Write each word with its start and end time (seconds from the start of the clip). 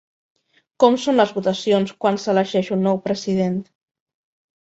Com 0.83 0.95
són 1.01 1.19
les 1.19 1.33
votacions 1.35 1.93
quan 2.05 2.17
s'elegeix 2.23 2.71
un 2.77 2.81
nou 2.87 2.99
president? 3.09 3.61